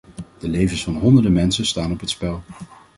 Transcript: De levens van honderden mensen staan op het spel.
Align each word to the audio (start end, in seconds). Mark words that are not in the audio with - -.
De 0.39 0.49
levens 0.49 0.83
van 0.83 0.95
honderden 0.95 1.33
mensen 1.33 1.65
staan 1.65 1.91
op 1.91 1.99
het 1.99 2.09
spel. 2.09 2.43